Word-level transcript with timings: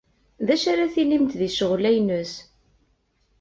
D 0.45 0.49
acu 0.53 0.67
ara 0.71 0.93
tinimt 0.93 1.33
di 1.39 1.49
ccɣel-a-ines? 1.53 2.33